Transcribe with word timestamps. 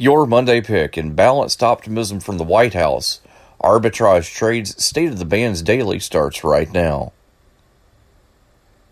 Your 0.00 0.26
Monday 0.26 0.60
pick 0.60 0.96
in 0.96 1.14
balanced 1.14 1.60
optimism 1.60 2.20
from 2.20 2.38
the 2.38 2.44
White 2.44 2.74
House. 2.74 3.20
Arbitrage 3.60 4.32
Trades 4.32 4.80
State 4.80 5.08
of 5.08 5.18
the 5.18 5.24
Bands 5.24 5.60
Daily 5.60 5.98
starts 5.98 6.44
right 6.44 6.72
now. 6.72 7.12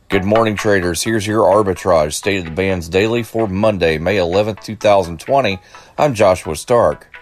Good 0.09 0.25
morning, 0.25 0.57
traders. 0.57 1.05
Here's 1.05 1.25
your 1.25 1.45
arbitrage 1.45 2.15
state 2.15 2.39
of 2.39 2.45
the 2.47 2.51
bands 2.51 2.89
daily 2.89 3.23
for 3.23 3.47
Monday, 3.47 3.99
May 3.99 4.17
11th, 4.17 4.65
2020. 4.65 5.61
I'm 5.97 6.13
Joshua 6.13 6.57
Stark. 6.57 7.16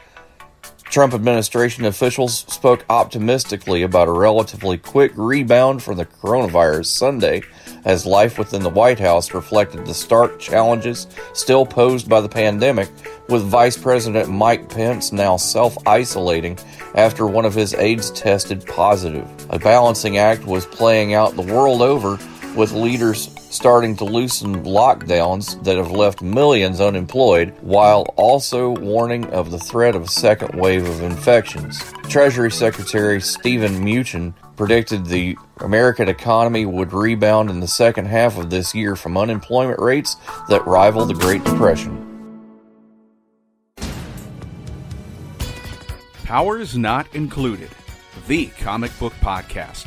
Trump 0.95 1.13
administration 1.13 1.87
officials 1.87 2.47
spoke 2.49 2.85
optimistically 2.89 3.83
about 3.83 4.07
a 4.07 4.13
relatively 4.13 4.79
quick 4.79 5.11
rebound 5.17 5.83
from 5.83 5.97
the 5.97 6.07
coronavirus 6.07 6.87
Sunday 6.87 7.43
as 7.85 8.07
life 8.07 8.39
within 8.39 8.63
the 8.63 8.71
White 8.71 9.01
House 9.01 9.35
reflected 9.35 9.85
the 9.87 9.93
stark 9.93 10.39
challenges 10.39 11.09
still 11.33 11.67
posed 11.67 12.09
by 12.09 12.21
the 12.21 12.29
pandemic, 12.29 12.89
with 13.29 13.43
Vice 13.43 13.77
President 13.77 14.31
Mike 14.31 14.69
Pence 14.69 15.11
now 15.11 15.37
self 15.37 15.77
isolating 15.85 16.57
after 16.95 17.27
one 17.27 17.45
of 17.45 17.55
his 17.55 17.75
aides 17.75 18.13
tested 18.13 18.65
positive. 18.65 19.29
A 19.51 19.59
balancing 19.59 20.19
act 20.19 20.47
was 20.47 20.65
playing 20.65 21.13
out 21.13 21.35
the 21.35 21.43
world 21.43 21.83
over 21.83 22.21
with 22.55 22.71
leaders 22.71 23.34
starting 23.55 23.97
to 23.97 24.05
loosen 24.05 24.65
lockdowns 24.65 25.63
that 25.65 25.77
have 25.77 25.93
left 25.93 26.21
millions 26.21 26.81
unemployed, 26.81 27.55
while 27.61 28.03
also 28.17 28.71
warning 28.71 29.25
of 29.27 29.51
the 29.51 29.59
threat 29.59 29.95
of 29.95 30.03
a 30.03 30.09
second 30.09 30.59
wave 30.61 30.87
of 30.87 31.03
infections. 31.03 31.81
Treasury 32.09 32.51
Secretary 32.51 33.21
Stephen 33.21 33.85
Mnuchin 33.85 34.35
predicted 34.57 35.07
the 35.07 35.37
American 35.61 36.09
economy 36.09 36.67
would 36.67 36.93
rebound 36.93 37.49
in 37.49 37.61
the 37.61 37.69
second 37.69 38.07
half 38.07 38.37
of 38.39 38.51
this 38.51 38.75
year 38.75 38.97
from 38.97 39.17
unemployment 39.17 39.79
rates 39.79 40.17
that 40.49 40.67
rival 40.67 41.05
the 41.07 41.15
Great 41.15 41.45
Depression. 41.45 42.11
Powers 46.25 46.77
Not 46.77 47.07
Included, 47.15 47.71
the 48.27 48.47
comic 48.59 48.91
book 48.99 49.13
podcast 49.21 49.87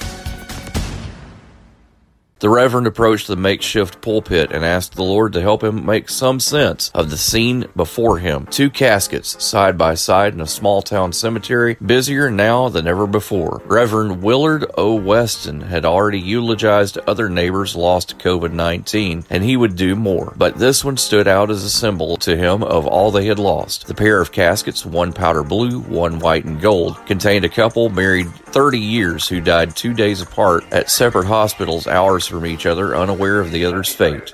The 2.41 2.49
Reverend 2.49 2.87
approached 2.87 3.27
the 3.27 3.35
makeshift 3.35 4.01
pulpit 4.01 4.51
and 4.51 4.65
asked 4.65 4.95
the 4.95 5.03
Lord 5.03 5.33
to 5.33 5.41
help 5.41 5.63
him 5.63 5.85
make 5.85 6.09
some 6.09 6.39
sense 6.39 6.89
of 6.95 7.11
the 7.11 7.17
scene 7.17 7.67
before 7.75 8.17
him. 8.17 8.47
Two 8.47 8.71
caskets 8.71 9.43
side 9.45 9.77
by 9.77 9.93
side 9.93 10.33
in 10.33 10.41
a 10.41 10.47
small 10.47 10.81
town 10.81 11.13
cemetery, 11.13 11.77
busier 11.85 12.31
now 12.31 12.67
than 12.67 12.87
ever 12.87 13.05
before. 13.05 13.61
Reverend 13.65 14.23
Willard 14.23 14.65
O. 14.75 14.95
Weston 14.95 15.61
had 15.61 15.85
already 15.85 16.19
eulogized 16.19 16.97
other 17.05 17.29
neighbors 17.29 17.75
lost 17.75 18.09
to 18.09 18.15
COVID 18.15 18.53
19, 18.53 19.23
and 19.29 19.43
he 19.43 19.55
would 19.55 19.75
do 19.75 19.95
more. 19.95 20.33
But 20.35 20.57
this 20.57 20.83
one 20.83 20.97
stood 20.97 21.27
out 21.27 21.51
as 21.51 21.63
a 21.63 21.69
symbol 21.69 22.17
to 22.17 22.35
him 22.35 22.63
of 22.63 22.87
all 22.87 23.11
they 23.11 23.27
had 23.27 23.37
lost. 23.37 23.85
The 23.85 23.93
pair 23.93 24.19
of 24.19 24.31
caskets, 24.31 24.83
one 24.83 25.13
powder 25.13 25.43
blue, 25.43 25.79
one 25.81 26.17
white 26.17 26.45
and 26.45 26.59
gold, 26.59 27.05
contained 27.05 27.45
a 27.45 27.49
couple 27.49 27.89
married 27.89 28.31
30 28.51 28.79
years 28.79 29.27
who 29.27 29.39
died 29.39 29.75
two 29.75 29.93
days 29.93 30.21
apart 30.21 30.63
at 30.71 30.89
separate 30.89 31.27
hospitals 31.27 31.87
hours 31.87 32.27
from 32.27 32.45
each 32.45 32.65
other, 32.65 32.95
unaware 32.95 33.39
of 33.39 33.51
the 33.51 33.65
other's 33.65 33.93
fate. 33.93 34.33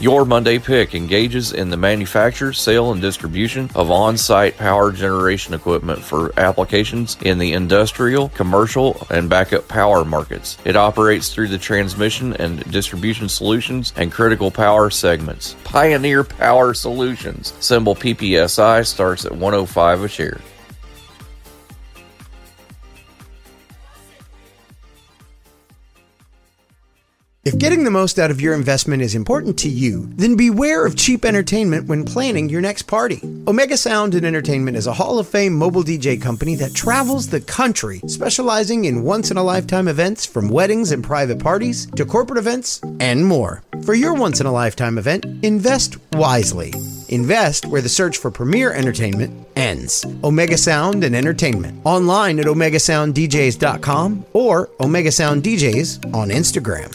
Your 0.00 0.24
Monday 0.24 0.58
Pick 0.58 0.94
engages 0.94 1.52
in 1.52 1.68
the 1.68 1.76
manufacture, 1.76 2.54
sale, 2.54 2.90
and 2.90 3.02
distribution 3.02 3.68
of 3.74 3.90
on 3.90 4.16
site 4.16 4.56
power 4.56 4.92
generation 4.92 5.52
equipment 5.52 5.98
for 5.98 6.32
applications 6.40 7.18
in 7.20 7.36
the 7.36 7.52
industrial, 7.52 8.30
commercial, 8.30 9.06
and 9.10 9.28
backup 9.28 9.68
power 9.68 10.02
markets. 10.06 10.56
It 10.64 10.74
operates 10.74 11.34
through 11.34 11.48
the 11.48 11.58
transmission 11.58 12.32
and 12.32 12.64
distribution 12.72 13.28
solutions 13.28 13.92
and 13.94 14.10
critical 14.10 14.50
power 14.50 14.88
segments. 14.88 15.54
Pioneer 15.64 16.24
Power 16.24 16.72
Solutions, 16.72 17.52
symbol 17.60 17.94
PPSI, 17.94 18.86
starts 18.86 19.26
at 19.26 19.32
105 19.32 20.00
a 20.00 20.08
share. 20.08 20.40
If 27.42 27.56
getting 27.56 27.84
the 27.84 27.90
most 27.90 28.18
out 28.18 28.30
of 28.30 28.38
your 28.38 28.52
investment 28.52 29.00
is 29.00 29.14
important 29.14 29.58
to 29.60 29.68
you, 29.70 30.10
then 30.16 30.36
beware 30.36 30.84
of 30.84 30.94
cheap 30.94 31.24
entertainment 31.24 31.86
when 31.86 32.04
planning 32.04 32.50
your 32.50 32.60
next 32.60 32.82
party. 32.82 33.22
Omega 33.48 33.78
Sound 33.78 34.14
and 34.14 34.26
Entertainment 34.26 34.76
is 34.76 34.86
a 34.86 34.92
Hall 34.92 35.18
of 35.18 35.26
Fame 35.26 35.54
mobile 35.54 35.82
DJ 35.82 36.20
company 36.20 36.54
that 36.56 36.74
travels 36.74 37.28
the 37.28 37.40
country, 37.40 38.02
specializing 38.08 38.84
in 38.84 39.04
once 39.04 39.30
in 39.30 39.38
a 39.38 39.42
lifetime 39.42 39.88
events 39.88 40.26
from 40.26 40.50
weddings 40.50 40.92
and 40.92 41.02
private 41.02 41.38
parties 41.38 41.86
to 41.92 42.04
corporate 42.04 42.38
events 42.38 42.82
and 43.00 43.24
more. 43.24 43.62
For 43.86 43.94
your 43.94 44.12
once 44.12 44.40
in 44.40 44.46
a 44.46 44.52
lifetime 44.52 44.98
event, 44.98 45.24
invest 45.42 45.96
wisely. 46.12 46.74
Invest 47.08 47.64
where 47.64 47.80
the 47.80 47.88
search 47.88 48.18
for 48.18 48.30
premier 48.30 48.70
entertainment 48.74 49.46
ends. 49.56 50.04
Omega 50.22 50.58
Sound 50.58 51.04
and 51.04 51.16
Entertainment. 51.16 51.80
Online 51.86 52.38
at 52.38 52.44
OmegaSoundDJs.com 52.44 54.26
or 54.34 54.68
Omega 54.78 55.10
Sound 55.10 55.42
DJs 55.42 56.14
on 56.14 56.28
Instagram. 56.28 56.94